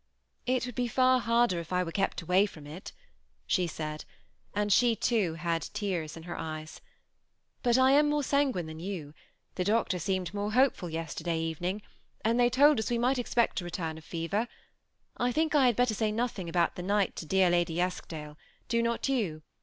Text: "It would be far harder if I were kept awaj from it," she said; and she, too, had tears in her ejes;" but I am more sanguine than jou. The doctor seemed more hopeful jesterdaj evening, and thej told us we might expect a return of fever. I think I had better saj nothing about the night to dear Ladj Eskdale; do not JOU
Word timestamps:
"It 0.57 0.65
would 0.65 0.73
be 0.73 0.87
far 0.87 1.19
harder 1.19 1.59
if 1.59 1.71
I 1.71 1.83
were 1.83 1.91
kept 1.91 2.25
awaj 2.25 2.49
from 2.49 2.65
it," 2.65 2.91
she 3.45 3.67
said; 3.67 4.03
and 4.55 4.73
she, 4.73 4.95
too, 4.95 5.35
had 5.35 5.69
tears 5.75 6.17
in 6.17 6.23
her 6.23 6.35
ejes;" 6.35 6.79
but 7.61 7.77
I 7.77 7.91
am 7.91 8.09
more 8.09 8.23
sanguine 8.23 8.65
than 8.65 8.79
jou. 8.79 9.13
The 9.53 9.63
doctor 9.63 9.99
seemed 9.99 10.33
more 10.33 10.53
hopeful 10.53 10.89
jesterdaj 10.89 11.37
evening, 11.37 11.83
and 12.25 12.39
thej 12.39 12.51
told 12.51 12.79
us 12.79 12.89
we 12.89 12.97
might 12.97 13.19
expect 13.19 13.61
a 13.61 13.63
return 13.63 13.95
of 13.99 14.03
fever. 14.03 14.47
I 15.17 15.31
think 15.31 15.53
I 15.53 15.67
had 15.67 15.75
better 15.75 15.93
saj 15.93 16.11
nothing 16.13 16.49
about 16.49 16.77
the 16.77 16.81
night 16.81 17.15
to 17.17 17.27
dear 17.27 17.51
Ladj 17.51 17.77
Eskdale; 17.77 18.39
do 18.69 18.81
not 18.81 19.03
JOU 19.03 19.43